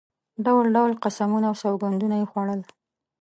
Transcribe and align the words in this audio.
ډول 0.45 0.65
ډول 0.75 0.91
قسمونه 1.03 1.45
او 1.49 1.55
سوګندونه 1.63 2.15
یې 2.21 2.25
خوړل. 2.31 2.61